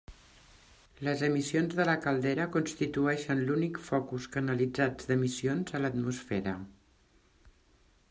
[1.07, 6.61] Les emissions de la caldera constituïxen l'únic focus canalitzat d'emissions a l'atmosfera.